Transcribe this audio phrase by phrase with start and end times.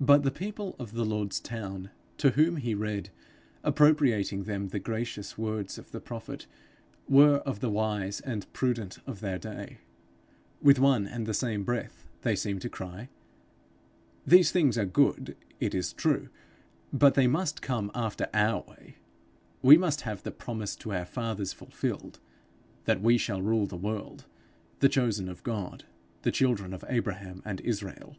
[0.00, 3.10] But the people of the Lord's town, to whom he read,
[3.62, 6.48] appropriating them, the gracious words of the prophet,
[7.08, 9.78] were of the wise and prudent of their day.
[10.60, 13.08] With one and the same breath, they seem to cry,
[14.26, 16.28] 'These things are good, it is true,
[16.92, 18.96] but they must come after our way.
[19.62, 22.18] We must have the promise to our fathers fulfilled
[22.84, 24.24] that we shall rule the world,
[24.80, 25.84] the chosen of God,
[26.22, 28.16] the children of Abraham and Israel.